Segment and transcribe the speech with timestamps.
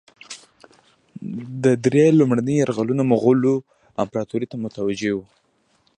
[1.63, 3.53] ده درې لومړني یرغلونه مغولو
[4.03, 5.25] امپراطوري ته متوجه وه.